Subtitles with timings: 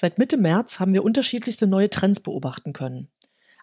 [0.00, 3.08] Seit Mitte März haben wir unterschiedlichste neue Trends beobachten können.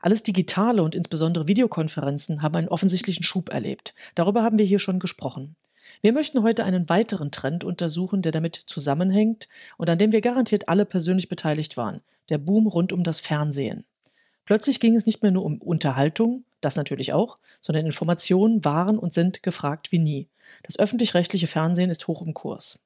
[0.02, 3.94] Alles Digitale und insbesondere Videokonferenzen haben einen offensichtlichen Schub erlebt.
[4.16, 5.56] Darüber haben wir hier schon gesprochen.
[6.02, 10.68] Wir möchten heute einen weiteren Trend untersuchen, der damit zusammenhängt und an dem wir garantiert
[10.68, 12.02] alle persönlich beteiligt waren.
[12.28, 13.86] Der Boom rund um das Fernsehen.
[14.44, 19.14] Plötzlich ging es nicht mehr nur um Unterhaltung, das natürlich auch, sondern Informationen waren und
[19.14, 20.28] sind gefragt wie nie.
[20.64, 22.85] Das öffentlich-rechtliche Fernsehen ist hoch im Kurs.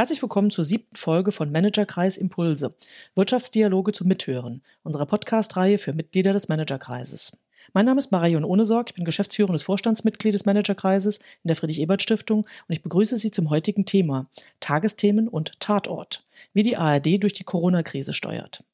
[0.00, 2.74] Herzlich willkommen zur siebten Folge von Managerkreis Impulse,
[3.16, 7.38] Wirtschaftsdialoge zum Mithören, unserer Podcast-Reihe für Mitglieder des Managerkreises.
[7.74, 12.72] Mein Name ist Marion Ohnesorg, ich bin geschäftsführendes Vorstandsmitglied des Managerkreises in der Friedrich-Ebert-Stiftung und
[12.72, 18.14] ich begrüße Sie zum heutigen Thema Tagesthemen und Tatort, wie die ARD durch die Corona-Krise
[18.14, 18.64] steuert.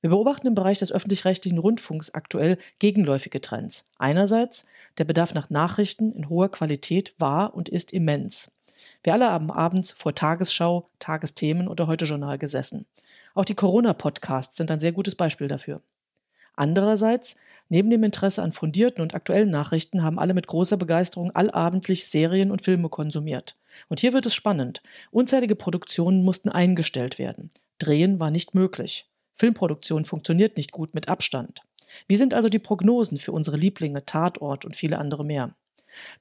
[0.00, 3.90] Wir beobachten im Bereich des öffentlich-rechtlichen Rundfunks aktuell gegenläufige Trends.
[3.96, 4.66] Einerseits,
[4.98, 8.50] der Bedarf nach Nachrichten in hoher Qualität war und ist immens.
[9.02, 12.86] Wir alle haben abends vor Tagesschau, Tagesthemen oder Heute-Journal gesessen.
[13.34, 15.80] Auch die Corona-Podcasts sind ein sehr gutes Beispiel dafür.
[16.56, 17.36] Andererseits,
[17.68, 22.50] neben dem Interesse an fundierten und aktuellen Nachrichten haben alle mit großer Begeisterung allabendlich Serien
[22.50, 23.56] und Filme konsumiert.
[23.88, 24.82] Und hier wird es spannend.
[25.12, 27.50] Unzählige Produktionen mussten eingestellt werden.
[27.78, 29.08] Drehen war nicht möglich.
[29.36, 31.62] Filmproduktion funktioniert nicht gut mit Abstand.
[32.08, 35.54] Wie sind also die Prognosen für unsere Lieblinge, Tatort und viele andere mehr?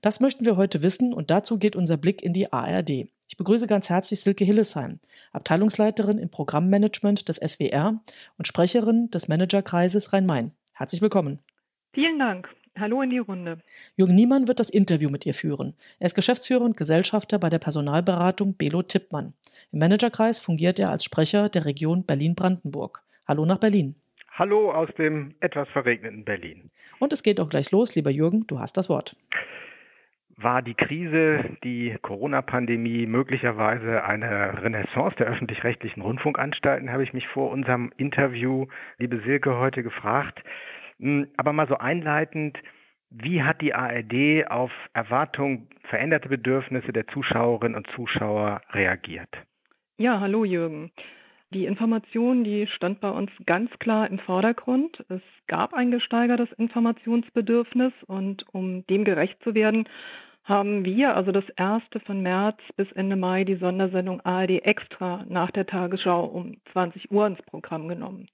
[0.02, 3.10] Das möchten wir heute wissen und dazu geht unser Blick in die ARD.
[3.30, 5.00] Ich begrüße ganz herzlich Silke Hillesheim,
[5.34, 8.02] Abteilungsleiterin im Programmmanagement des SWR
[8.38, 10.52] und Sprecherin des Managerkreises Rhein-Main.
[10.74, 11.40] Herzlich willkommen.
[11.94, 12.50] Vielen Dank.
[12.80, 13.58] Hallo in die Runde.
[13.96, 15.74] Jürgen Niemann wird das Interview mit ihr führen.
[16.00, 19.34] Er ist Geschäftsführer und Gesellschafter bei der Personalberatung Belo Tippmann.
[19.72, 23.02] Im Managerkreis fungiert er als Sprecher der Region Berlin-Brandenburg.
[23.28, 23.96] Hallo nach Berlin.
[24.38, 26.70] Hallo aus dem etwas verregneten Berlin.
[27.00, 29.16] Und es geht auch gleich los, lieber Jürgen, du hast das Wort.
[30.36, 37.50] War die Krise, die Corona-Pandemie möglicherweise eine Renaissance der öffentlich-rechtlichen Rundfunkanstalten, habe ich mich vor
[37.50, 38.68] unserem Interview,
[39.00, 40.44] liebe Silke, heute gefragt.
[41.00, 42.60] Hm, aber mal so einleitend,
[43.10, 49.30] wie hat die ARD auf Erwartungen, veränderte Bedürfnisse der Zuschauerinnen und Zuschauer reagiert?
[49.98, 50.92] Ja, hallo Jürgen.
[51.54, 55.06] Die Information, die stand bei uns ganz klar im Vordergrund.
[55.08, 59.88] Es gab ein gesteigertes Informationsbedürfnis und um dem gerecht zu werden,
[60.44, 65.52] haben wir, also das erste von März bis Ende Mai, die Sondersendung ARD Extra nach
[65.52, 68.28] der Tagesschau um 20 Uhr ins Programm genommen.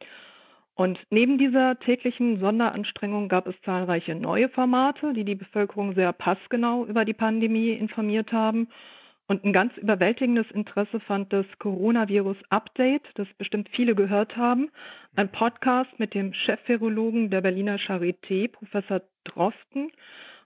[0.75, 6.85] Und neben dieser täglichen Sonderanstrengung gab es zahlreiche neue Formate, die die Bevölkerung sehr passgenau
[6.85, 8.69] über die Pandemie informiert haben.
[9.27, 14.69] Und ein ganz überwältigendes Interesse fand das Coronavirus Update, das bestimmt viele gehört haben.
[15.15, 19.91] Ein Podcast mit dem Chefvirologen der Berliner Charité, Professor Drosten.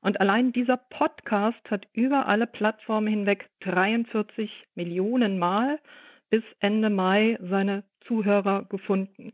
[0.01, 5.79] Und allein dieser Podcast hat über alle Plattformen hinweg 43 Millionen Mal
[6.29, 9.33] bis Ende Mai seine Zuhörer gefunden.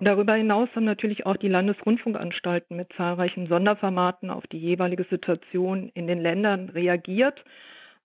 [0.00, 6.06] Darüber hinaus haben natürlich auch die Landesrundfunkanstalten mit zahlreichen Sonderformaten auf die jeweilige Situation in
[6.06, 7.42] den Ländern reagiert.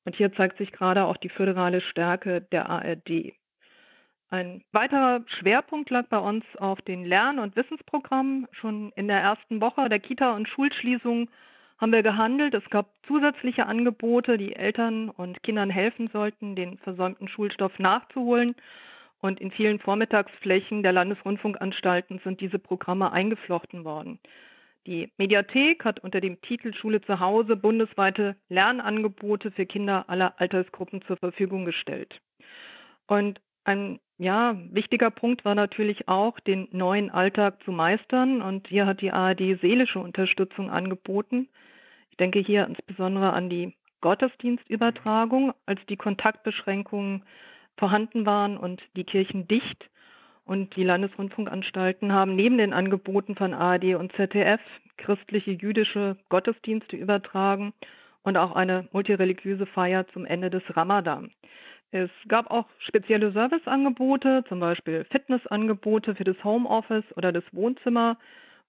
[0.05, 3.33] Und hier zeigt sich gerade auch die föderale Stärke der ARD.
[4.29, 8.47] Ein weiterer Schwerpunkt lag bei uns auf den Lern- und Wissensprogrammen.
[8.51, 11.29] Schon in der ersten Woche der Kita- und Schulschließung
[11.77, 12.53] haben wir gehandelt.
[12.53, 18.55] Es gab zusätzliche Angebote, die Eltern und Kindern helfen sollten, den versäumten Schulstoff nachzuholen.
[19.19, 24.19] Und in vielen Vormittagsflächen der Landesrundfunkanstalten sind diese Programme eingeflochten worden.
[24.87, 31.03] Die Mediathek hat unter dem Titel Schule zu Hause bundesweite Lernangebote für Kinder aller Altersgruppen
[31.03, 32.19] zur Verfügung gestellt.
[33.05, 38.41] Und ein ja, wichtiger Punkt war natürlich auch, den neuen Alltag zu meistern.
[38.41, 41.47] Und hier hat die ARD seelische Unterstützung angeboten.
[42.09, 47.23] Ich denke hier insbesondere an die Gottesdienstübertragung, als die Kontaktbeschränkungen
[47.77, 49.89] vorhanden waren und die Kirchen dicht
[50.51, 54.59] und die Landesrundfunkanstalten haben neben den Angeboten von ARD und ZDF
[54.97, 57.71] christliche jüdische Gottesdienste übertragen
[58.23, 61.31] und auch eine multireligiöse Feier zum Ende des Ramadan.
[61.91, 68.17] Es gab auch spezielle Serviceangebote, zum Beispiel Fitnessangebote für das Homeoffice oder das Wohnzimmer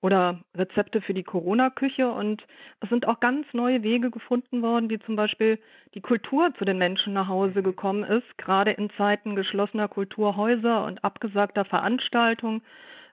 [0.03, 2.11] oder Rezepte für die Corona-Küche.
[2.11, 2.45] Und
[2.81, 5.59] es sind auch ganz neue Wege gefunden worden, wie zum Beispiel
[5.95, 11.03] die Kultur zu den Menschen nach Hause gekommen ist, gerade in Zeiten geschlossener Kulturhäuser und
[11.05, 12.63] abgesagter Veranstaltungen.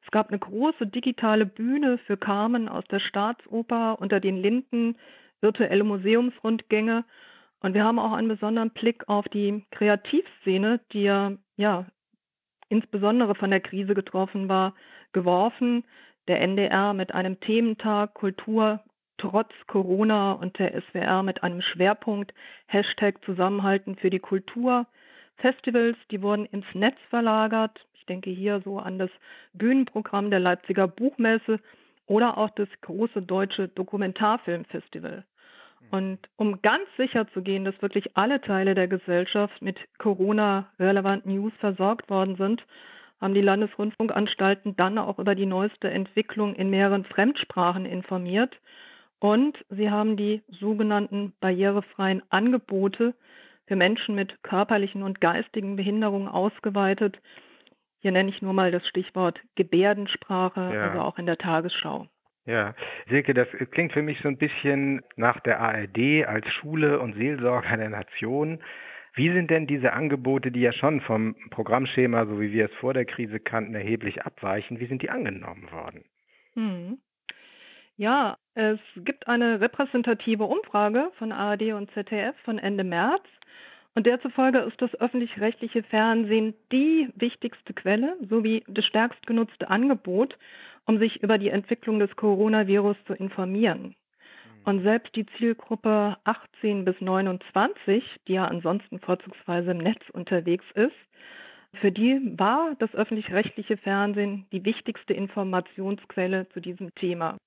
[0.04, 4.98] Es gab eine große digitale Bühne für Carmen aus der Staatsoper unter den Linden,
[5.42, 7.06] virtuelle Museumsrundgänge.
[7.62, 11.86] Und wir haben auch einen besonderen Blick auf die Kreativszene, die ja, ja
[12.70, 14.74] insbesondere von der Krise getroffen war,
[15.12, 15.84] geworfen
[16.30, 18.80] der NDR mit einem Thementag Kultur
[19.18, 22.34] trotz Corona und der SWR mit einem Schwerpunkt
[22.68, 24.86] Hashtag Zusammenhalten für die Kultur.
[25.38, 27.86] Festivals, die wurden ins Netz verlagert.
[27.96, 29.10] Ich denke hier so an das
[29.54, 31.60] Bühnenprogramm der Leipziger Buchmesse
[32.06, 35.26] oder auch das große deutsche Dokumentarfilmfestival.
[35.92, 41.54] Und um ganz sicher zu gehen, dass wirklich alle Teile der Gesellschaft mit Corona-relevanten News
[41.60, 42.64] versorgt worden sind,
[43.20, 48.60] haben die Landesrundfunkanstalten dann auch über die neueste Entwicklung in mehreren Fremdsprachen informiert.
[49.20, 53.14] Und sie haben die sogenannten barrierefreien Angebote
[53.68, 57.20] für Menschen mit körperlichen und geistigen Behinderungen ausgeweitet.
[58.00, 60.88] Hier nenne ich nur mal das Stichwort Gebärdensprache, ja.
[60.88, 62.08] also auch in der Tagesschau.
[62.46, 62.74] Ja,
[63.08, 67.78] Silke, das klingt für mich so ein bisschen nach der ARD als Schule und Seelsorger
[67.78, 68.60] der Nation.
[69.14, 72.94] Wie sind denn diese Angebote, die ja schon vom Programmschema, so wie wir es vor
[72.94, 76.06] der Krise kannten, erheblich abweichen, wie sind die angenommen worden?
[76.54, 77.00] Hm.
[77.98, 83.24] Ja, es gibt eine repräsentative Umfrage von ARD und ZDF von Ende März.
[83.96, 90.38] Und der zufolge ist das öffentlich-rechtliche Fernsehen die wichtigste Quelle sowie das stärkst genutzte Angebot,
[90.86, 93.96] um sich über die Entwicklung des Coronavirus zu informieren.
[94.60, 94.72] Mhm.
[94.72, 100.96] Und selbst die Zielgruppe 18 bis 29, die ja ansonsten vorzugsweise im Netz unterwegs ist,
[101.74, 107.38] für die war das öffentlich-rechtliche Fernsehen die wichtigste Informationsquelle zu diesem Thema.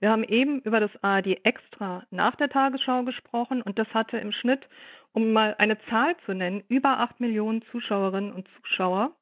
[0.00, 4.32] Wir haben eben über das ARD Extra nach der Tagesschau gesprochen und das hatte im
[4.32, 4.66] Schnitt,
[5.12, 9.14] um mal eine Zahl zu nennen, über acht Millionen Zuschauerinnen und Zuschauer.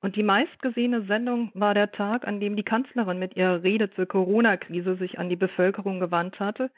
[0.00, 4.06] Und die meistgesehene Sendung war der Tag, an dem die Kanzlerin mit ihrer Rede zur
[4.06, 6.70] Corona-Krise sich an die Bevölkerung gewandt hatte.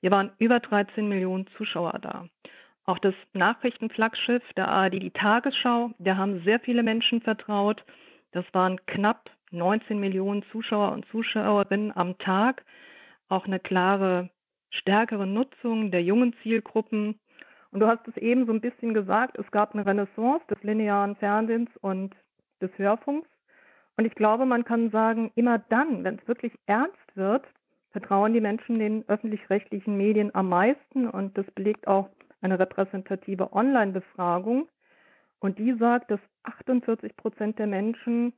[0.00, 2.28] Hier waren über 13 Millionen Zuschauer da.
[2.84, 7.82] Auch das Nachrichtenflaggschiff der ARD, die Tagesschau, der haben sehr viele Menschen vertraut.
[8.32, 12.64] Das waren knapp 19 Millionen Zuschauer und Zuschauerinnen am Tag
[13.28, 14.30] auch eine klare,
[14.70, 17.18] stärkere Nutzung der jungen Zielgruppen.
[17.70, 21.16] Und du hast es eben so ein bisschen gesagt, es gab eine Renaissance des linearen
[21.16, 22.14] Fernsehens und
[22.60, 23.28] des Hörfunks.
[23.96, 27.44] Und ich glaube, man kann sagen, immer dann, wenn es wirklich ernst wird,
[27.90, 31.08] vertrauen die Menschen den öffentlich-rechtlichen Medien am meisten.
[31.08, 32.10] Und das belegt auch
[32.42, 34.68] eine repräsentative Online-Befragung.
[35.38, 38.32] Und die sagt, dass 48 Prozent der Menschen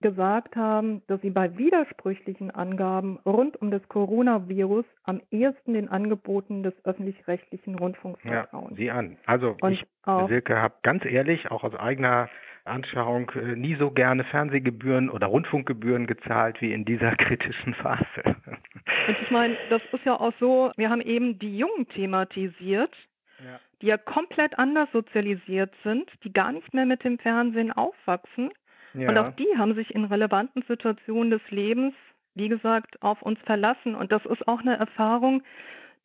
[0.00, 6.62] gesagt haben, dass sie bei widersprüchlichen Angaben rund um das Coronavirus am ehesten den Angeboten
[6.62, 8.72] des öffentlich-rechtlichen Rundfunks vertrauen.
[8.72, 9.16] Ja, Sie an.
[9.24, 9.86] Also Und ich,
[10.28, 12.28] Silke, habe ganz ehrlich, auch aus eigener
[12.64, 18.22] Anschauung, äh, nie so gerne Fernsehgebühren oder Rundfunkgebühren gezahlt wie in dieser kritischen Phase.
[18.24, 22.94] Und ich meine, das ist ja auch so, wir haben eben die Jungen thematisiert,
[23.38, 23.60] ja.
[23.82, 28.50] die ja komplett anders sozialisiert sind, die gar nicht mehr mit dem Fernsehen aufwachsen
[28.94, 29.08] ja.
[29.08, 31.94] Und auch die haben sich in relevanten Situationen des Lebens,
[32.34, 33.94] wie gesagt, auf uns verlassen.
[33.94, 35.42] Und das ist auch eine Erfahrung,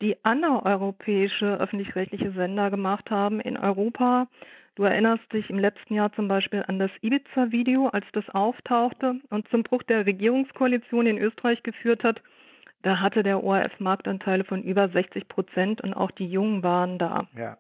[0.02, 4.28] die andere europäische öffentlich-rechtliche Sender gemacht haben in Europa.
[4.76, 9.48] Du erinnerst dich im letzten Jahr zum Beispiel an das Ibiza-Video, als das auftauchte und
[9.50, 12.22] zum Bruch der Regierungskoalition in Österreich geführt hat.
[12.82, 17.28] Da hatte der ORF Marktanteile von über 60 Prozent und auch die Jungen waren da.
[17.36, 17.58] Ja.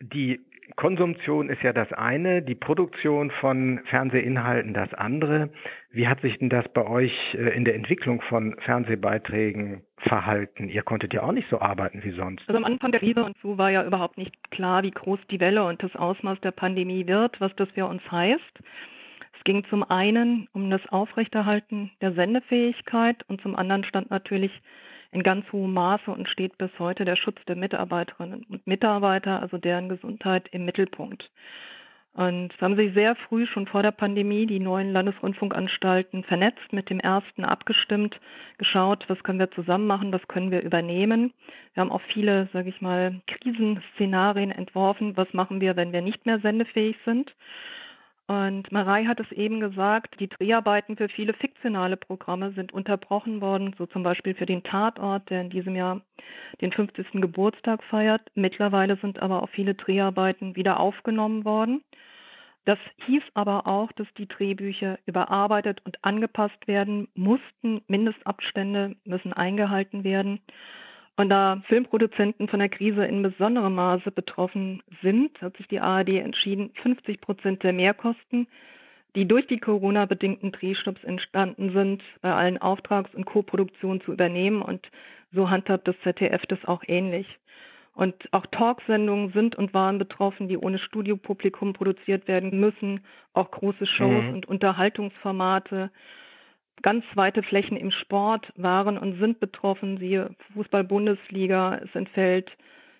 [0.00, 0.40] Die
[0.76, 5.50] Konsumption ist ja das eine, die Produktion von Fernsehinhalten das andere.
[5.90, 10.68] Wie hat sich denn das bei euch äh, in der Entwicklung von Fernsehbeiträgen verhalten?
[10.68, 12.48] Ihr konntet ja auch nicht so arbeiten wie sonst.
[12.48, 15.40] Also am Anfang der Krise und so war ja überhaupt nicht klar, wie groß die
[15.40, 18.58] Welle und das Ausmaß der Pandemie wird, was das für uns heißt.
[19.36, 24.52] Es ging zum einen um das Aufrechterhalten der Sendefähigkeit und zum anderen stand natürlich
[25.10, 29.58] in ganz hohem Maße und steht bis heute der Schutz der Mitarbeiterinnen und Mitarbeiter, also
[29.58, 31.30] deren Gesundheit im Mittelpunkt.
[32.18, 36.90] Und es haben sich sehr früh, schon vor der Pandemie, die neuen Landesrundfunkanstalten vernetzt, mit
[36.90, 38.18] dem ersten abgestimmt,
[38.58, 41.32] geschaut, was können wir zusammen machen, was können wir übernehmen.
[41.74, 46.26] Wir haben auch viele, sage ich mal, Krisenszenarien entworfen, was machen wir, wenn wir nicht
[46.26, 47.36] mehr sendefähig sind.
[48.28, 53.74] Und Marei hat es eben gesagt, die Dreharbeiten für viele fiktionale Programme sind unterbrochen worden,
[53.78, 56.02] so zum Beispiel für den Tatort, der in diesem Jahr
[56.60, 57.06] den 50.
[57.22, 58.20] Geburtstag feiert.
[58.34, 61.82] Mittlerweile sind aber auch viele Dreharbeiten wieder aufgenommen worden.
[62.66, 67.80] Das hieß aber auch, dass die Drehbücher überarbeitet und angepasst werden mussten.
[67.86, 70.40] Mindestabstände müssen eingehalten werden.
[71.18, 76.10] Und da Filmproduzenten von der Krise in besonderem Maße betroffen sind, hat sich die ARD
[76.10, 78.46] entschieden, 50 Prozent der Mehrkosten,
[79.16, 84.62] die durch die Corona-bedingten Drehstopps entstanden sind, bei allen Auftrags- und Co-Produktionen zu übernehmen.
[84.62, 84.88] Und
[85.32, 87.26] so handhabt das ZDF das auch ähnlich.
[87.96, 93.00] Und auch Talksendungen sind und waren betroffen, die ohne Studiopublikum produziert werden müssen.
[93.32, 94.34] Auch große Shows mhm.
[94.34, 95.90] und Unterhaltungsformate
[96.82, 99.98] ganz weite Flächen im Sport waren und sind betroffen.
[99.98, 102.56] Siehe Fußball-Bundesliga, es entfällt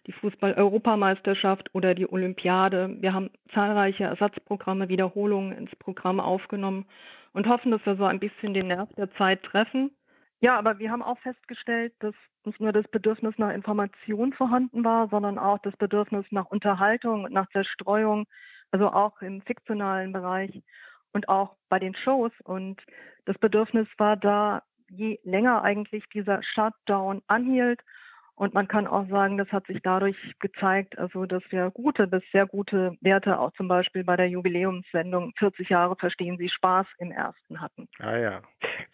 [0.06, 2.96] die Fußball-Europameisterschaft oder die Olympiade.
[3.00, 6.86] Wir haben zahlreiche Ersatzprogramme, Wiederholungen ins Programm aufgenommen
[7.34, 9.90] und hoffen, dass wir so ein bisschen den Nerv der Zeit treffen.
[10.40, 15.08] Ja, aber wir haben auch festgestellt, dass nicht nur das Bedürfnis nach Information vorhanden war,
[15.08, 18.26] sondern auch das Bedürfnis nach Unterhaltung nach Zerstreuung,
[18.70, 20.62] also auch im fiktionalen Bereich
[21.12, 22.32] und auch bei den Shows.
[22.44, 22.80] Und
[23.24, 27.80] das Bedürfnis war da, je länger eigentlich dieser Shutdown anhielt
[28.38, 32.22] und man kann auch sagen, das hat sich dadurch gezeigt, also dass wir gute bis
[32.30, 37.10] sehr gute Werte auch zum Beispiel bei der Jubiläumssendung 40 Jahre verstehen Sie Spaß im
[37.10, 37.88] ersten hatten.
[37.98, 38.42] Ah ja.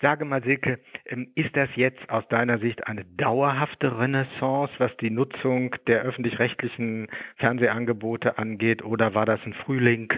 [0.01, 5.11] Sage mal, Silke, ähm, ist das jetzt aus deiner Sicht eine dauerhafte Renaissance, was die
[5.11, 10.13] Nutzung der öffentlich-rechtlichen Fernsehangebote angeht, oder war das ein Frühling,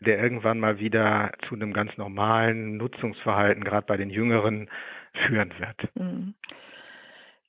[0.00, 4.70] der irgendwann mal wieder zu einem ganz normalen Nutzungsverhalten, gerade bei den Jüngeren,
[5.12, 5.96] führen wird?
[5.96, 6.34] Mhm.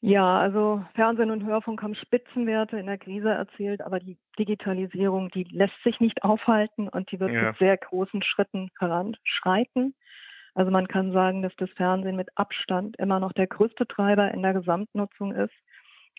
[0.03, 5.43] Ja, also Fernsehen und Hörfunk haben Spitzenwerte in der Krise erzielt, aber die Digitalisierung, die
[5.43, 7.49] lässt sich nicht aufhalten und die wird ja.
[7.49, 9.93] mit sehr großen Schritten voranschreiten.
[10.55, 14.41] Also man kann sagen, dass das Fernsehen mit Abstand immer noch der größte Treiber in
[14.41, 15.53] der Gesamtnutzung ist.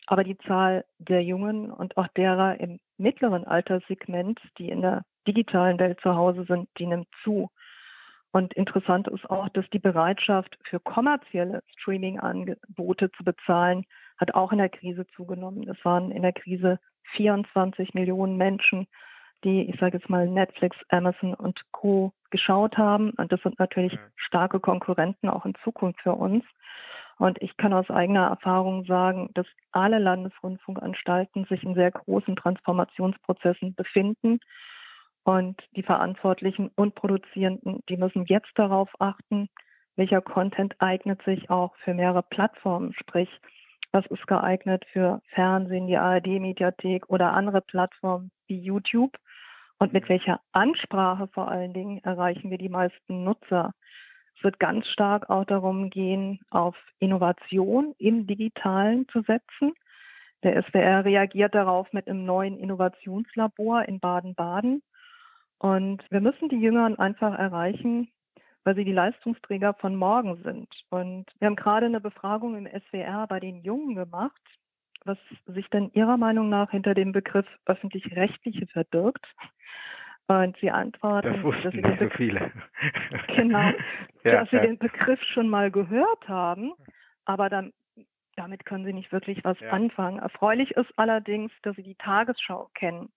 [0.07, 5.77] Aber die Zahl der Jungen und auch derer im mittleren Alterssegment, die in der digitalen
[5.79, 7.49] Welt zu Hause sind, die nimmt zu.
[8.33, 13.85] Und interessant ist auch, dass die Bereitschaft für kommerzielle Streaming-Angebote zu bezahlen,
[14.17, 15.69] hat auch in der Krise zugenommen.
[15.69, 16.79] Es waren in der Krise
[17.11, 18.87] 24 Millionen Menschen,
[19.43, 22.11] die, ich sage jetzt mal, Netflix, Amazon und Co.
[22.31, 23.11] geschaut haben.
[23.11, 26.43] Und das sind natürlich starke Konkurrenten auch in Zukunft für uns.
[27.19, 33.75] Und ich kann aus eigener Erfahrung sagen, dass alle Landesrundfunkanstalten sich in sehr großen Transformationsprozessen
[33.75, 34.39] befinden
[35.23, 39.49] und die Verantwortlichen und Produzierenden, die müssen jetzt darauf achten,
[39.95, 43.29] welcher Content eignet sich auch für mehrere Plattformen, sprich,
[43.91, 49.15] was ist geeignet für Fernsehen, die ARD-Mediathek oder andere Plattformen wie YouTube
[49.77, 53.73] und mit welcher Ansprache vor allen Dingen erreichen wir die meisten Nutzer.
[54.35, 59.73] Es wird ganz stark auch darum gehen, auf Innovation im Digitalen zu setzen.
[60.41, 64.81] Der SWR reagiert darauf mit einem neuen Innovationslabor in Baden-Baden
[65.63, 68.09] und wir müssen die Jüngeren einfach erreichen,
[68.65, 70.67] weil sie die Leistungsträger von morgen sind.
[70.89, 74.41] Und wir haben gerade eine Befragung im SWR bei den Jungen gemacht,
[75.05, 79.25] was sich denn Ihrer Meinung nach hinter dem Begriff öffentlich-rechtliche verbirgt.
[80.27, 82.51] Und sie antworten, das dass sie den so viele.
[83.27, 83.71] genau,
[84.25, 86.73] ja, dass sie den Begriff schon mal gehört haben,
[87.23, 87.71] aber dann,
[88.35, 89.69] damit können sie nicht wirklich was ja.
[89.69, 90.19] anfangen.
[90.19, 93.13] Erfreulich ist allerdings, dass sie die Tagesschau kennen.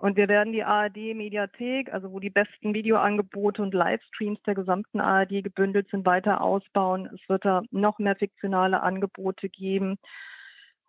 [0.00, 5.42] Und wir werden die ARD-Mediathek, also wo die besten Videoangebote und Livestreams der gesamten ARD
[5.42, 7.08] gebündelt sind, weiter ausbauen.
[7.14, 9.98] Es wird da noch mehr fiktionale Angebote geben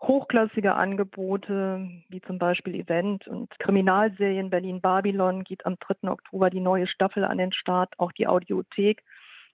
[0.02, 6.10] hochklassige Angebote, wie zum Beispiel Event und Kriminalserien Berlin Babylon geht am 3.
[6.10, 7.94] Oktober die neue Staffel an den Start.
[8.00, 9.04] Auch die Audiothek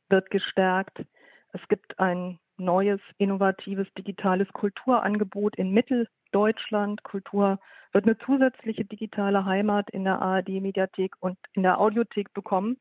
[0.10, 1.06] wird gestärkt.
[1.52, 5.72] Es gibt ein neues, innovatives digitales Kulturangebot in
[6.28, 7.04] Mitteldeutschland.
[7.04, 7.60] Kultur
[7.94, 12.78] wird eine zusätzliche digitale Heimat in der ARD-Mediathek und in der Audiothek bekommen.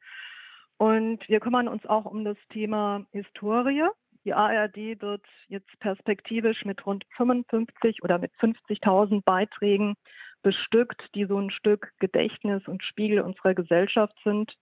[0.79, 3.85] Und wir kümmern uns auch um das Thema Historie.
[4.25, 9.95] Die ARD wird jetzt perspektivisch mit rund 55 oder mit 50.000 Beiträgen
[10.43, 14.53] bestückt, die so ein Stück Gedächtnis und Spiegel unserer Gesellschaft sind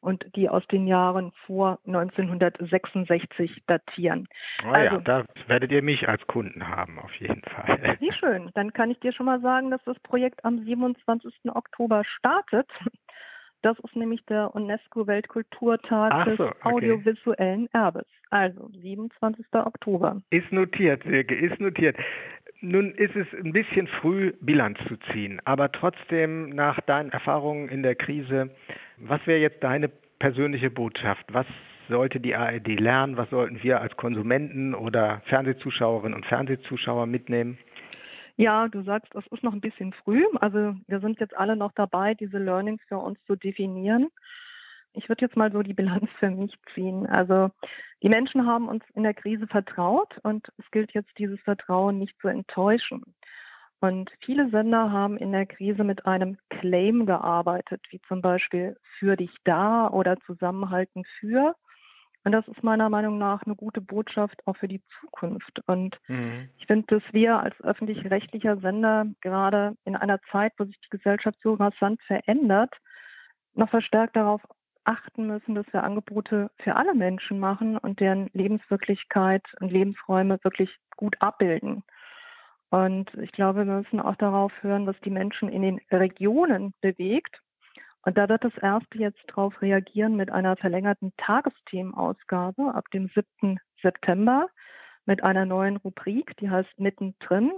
[0.00, 4.28] und die aus den Jahren vor 1966 datieren.
[4.62, 7.96] Oh ja, also, da werdet ihr mich als Kunden haben, auf jeden Fall.
[8.00, 8.50] Wie schön.
[8.54, 11.32] Dann kann ich dir schon mal sagen, dass das Projekt am 27.
[11.54, 12.68] Oktober startet.
[13.62, 18.06] Das ist nämlich der UNESCO-Weltkulturtag so, des audiovisuellen Erbes.
[18.30, 19.44] Also 27.
[19.52, 20.22] Oktober.
[20.30, 21.96] Ist notiert, Silke, ist notiert.
[22.62, 27.82] Nun ist es ein bisschen früh, Bilanz zu ziehen, aber trotzdem nach deinen Erfahrungen in
[27.82, 28.50] der Krise,
[29.00, 29.88] was wäre jetzt deine
[30.18, 31.24] persönliche Botschaft?
[31.32, 31.46] Was
[31.88, 33.16] sollte die ARD lernen?
[33.16, 37.58] Was sollten wir als Konsumenten oder Fernsehzuschauerinnen und Fernsehzuschauer mitnehmen?
[38.36, 40.24] Ja, du sagst, es ist noch ein bisschen früh.
[40.40, 44.08] Also wir sind jetzt alle noch dabei, diese Learnings für uns zu definieren.
[44.92, 47.06] Ich würde jetzt mal so die Bilanz für mich ziehen.
[47.06, 47.50] Also
[48.02, 52.18] die Menschen haben uns in der Krise vertraut und es gilt jetzt, dieses Vertrauen nicht
[52.20, 53.02] zu enttäuschen.
[53.80, 59.16] Und viele Sender haben in der Krise mit einem Claim gearbeitet, wie zum Beispiel für
[59.16, 61.54] dich da oder zusammenhalten für.
[62.22, 65.62] Und das ist meiner Meinung nach eine gute Botschaft auch für die Zukunft.
[65.66, 66.50] Und mhm.
[66.58, 71.38] ich finde, dass wir als öffentlich-rechtlicher Sender gerade in einer Zeit, wo sich die Gesellschaft
[71.42, 72.74] so rasant verändert,
[73.54, 74.42] noch verstärkt darauf
[74.84, 80.76] achten müssen, dass wir Angebote für alle Menschen machen und deren Lebenswirklichkeit und Lebensräume wirklich
[80.96, 81.82] gut abbilden.
[82.70, 87.40] Und ich glaube, wir müssen auch darauf hören, was die Menschen in den Regionen bewegt.
[88.02, 93.58] Und da wird das erste jetzt darauf reagieren mit einer verlängerten Tagesthemenausgabe ab dem 7.
[93.82, 94.48] September
[95.04, 97.52] mit einer neuen Rubrik, die heißt Mittendrin.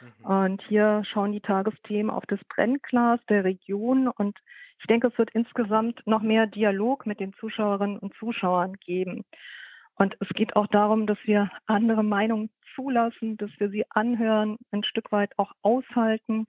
[0.00, 0.26] Mhm.
[0.26, 4.08] Und hier schauen die Tagesthemen auf das Brennglas der Region.
[4.08, 4.38] Und
[4.80, 9.24] ich denke, es wird insgesamt noch mehr Dialog mit den Zuschauerinnen und Zuschauern geben.
[9.96, 14.84] Und es geht auch darum, dass wir andere Meinungen zulassen, dass wir sie anhören, ein
[14.84, 16.46] Stück weit auch aushalten.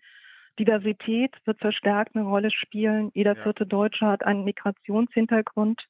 [0.59, 3.09] Diversität wird verstärkt eine Rolle spielen.
[3.13, 3.43] Jeder ja.
[3.43, 5.87] vierte Deutsche hat einen Migrationshintergrund.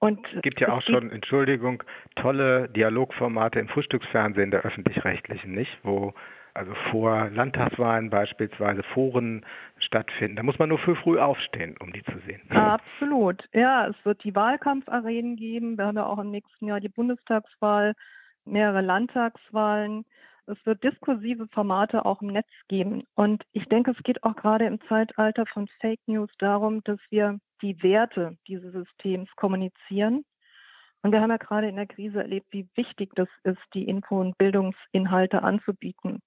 [0.00, 1.82] Und es gibt ja auch schon, Entschuldigung,
[2.14, 5.78] tolle Dialogformate im Frühstücksfernsehen der öffentlich-rechtlichen, nicht?
[5.82, 6.14] Wo
[6.58, 9.46] also vor Landtagswahlen beispielsweise Foren
[9.78, 10.36] stattfinden.
[10.36, 12.40] Da muss man nur für früh aufstehen, um die zu sehen.
[12.50, 13.44] Absolut.
[13.52, 15.78] Ja, es wird die Wahlkampfarenen geben.
[15.78, 17.94] Wir haben ja auch im nächsten Jahr die Bundestagswahl,
[18.44, 20.04] mehrere Landtagswahlen.
[20.46, 23.04] Es wird diskursive Formate auch im Netz geben.
[23.14, 27.38] Und ich denke, es geht auch gerade im Zeitalter von Fake News darum, dass wir
[27.62, 30.24] die Werte dieses Systems kommunizieren.
[31.02, 34.20] Und wir haben ja gerade in der Krise erlebt, wie wichtig das ist, die Info-
[34.20, 36.20] und Bildungsinhalte anzubieten.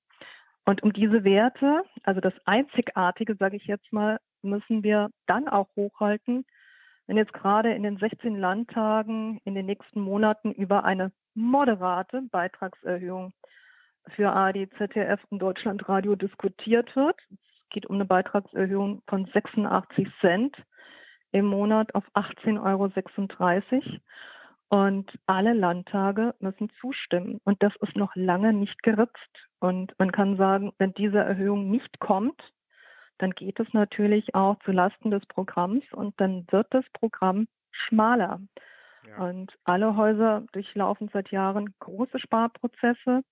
[0.66, 5.68] Und um diese Werte, also das Einzigartige, sage ich jetzt mal, müssen wir dann auch
[5.76, 6.46] hochhalten,
[7.08, 13.34] wenn jetzt gerade in den 16 Landtagen in den nächsten Monaten über eine moderate Beitragserhöhung
[14.16, 17.20] für ARD, ZDF und Deutschlandradio diskutiert wird.
[17.30, 20.56] Es geht um eine Beitragserhöhung von 86 Cent
[21.32, 24.00] im Monat auf 18,36 Euro.
[24.70, 27.42] Und alle Landtage müssen zustimmen.
[27.44, 29.50] Und das ist noch lange nicht geritzt.
[29.60, 32.42] Und man kann sagen, wenn diese Erhöhung nicht kommt,
[33.18, 38.40] dann geht es natürlich auch zu Lasten des Programms und dann wird das Programm schmaler.
[39.08, 39.18] Ja.
[39.26, 43.24] Und alle Häuser durchlaufen seit Jahren große Sparprozesse.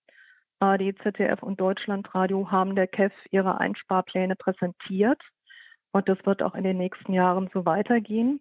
[0.60, 5.22] ARD, ZDF und Deutschlandradio haben der KEF ihre Einsparpläne präsentiert.
[5.91, 8.39] Und das wird auch in den nächsten Jahren so weitergehen.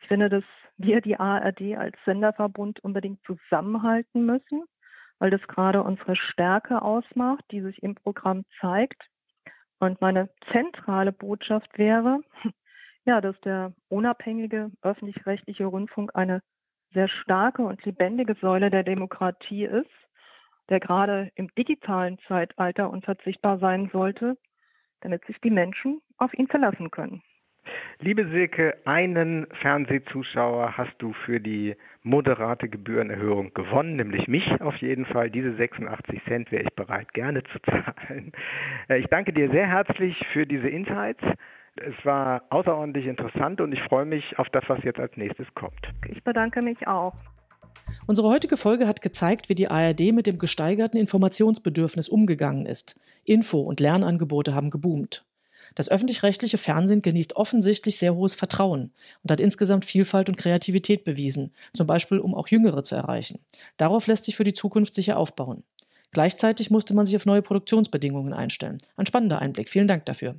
[0.00, 0.44] Ich finde, dass
[0.76, 4.64] wir die ARD als Senderverbund unbedingt zusammenhalten müssen,
[5.18, 9.02] weil das gerade unsere Stärke ausmacht, die sich im Programm zeigt.
[9.78, 12.20] Und meine zentrale Botschaft wäre,
[13.04, 16.42] ja, dass der unabhängige öffentlich-rechtliche Rundfunk eine
[16.92, 19.90] sehr starke und lebendige Säule der Demokratie ist,
[20.70, 24.38] der gerade im digitalen Zeitalter unverzichtbar sein sollte,
[25.00, 27.22] damit sich die Menschen auf ihn verlassen können.
[27.98, 35.04] Liebe Silke, einen Fernsehzuschauer hast du für die moderate Gebührenerhöhung gewonnen, nämlich mich auf jeden
[35.04, 35.30] Fall.
[35.30, 38.32] Diese 86 Cent wäre ich bereit, gerne zu zahlen.
[38.88, 41.22] Äh, ich danke dir sehr herzlich für diese Insights.
[41.76, 45.88] Es war außerordentlich interessant und ich freue mich auf das, was jetzt als nächstes kommt.
[46.08, 47.14] Ich bedanke mich auch.
[48.06, 53.00] Unsere heutige Folge hat gezeigt, wie die ARD mit dem gesteigerten Informationsbedürfnis umgegangen ist.
[53.24, 55.24] Info- und Lernangebote haben geboomt.
[55.74, 61.52] Das öffentlich-rechtliche Fernsehen genießt offensichtlich sehr hohes Vertrauen und hat insgesamt Vielfalt und Kreativität bewiesen,
[61.72, 63.40] zum Beispiel um auch Jüngere zu erreichen.
[63.76, 65.62] Darauf lässt sich für die Zukunft sicher aufbauen.
[66.12, 68.78] Gleichzeitig musste man sich auf neue Produktionsbedingungen einstellen.
[68.96, 69.68] Ein spannender Einblick.
[69.68, 70.36] Vielen Dank dafür.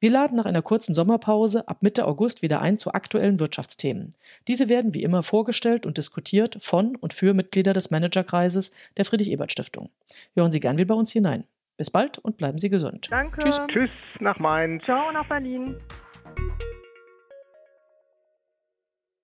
[0.00, 4.14] Wir laden nach einer kurzen Sommerpause ab Mitte August wieder ein zu aktuellen Wirtschaftsthemen.
[4.48, 9.90] Diese werden wie immer vorgestellt und diskutiert von und für Mitglieder des Managerkreises der Friedrich-Ebert-Stiftung.
[10.34, 11.44] Hören Sie gern wieder bei uns hinein.
[11.80, 13.08] Bis bald und bleiben Sie gesund.
[13.10, 13.38] Danke.
[13.38, 13.58] Tschüss.
[13.68, 14.82] Tschüss nach Main.
[14.84, 15.76] Ciao nach Berlin.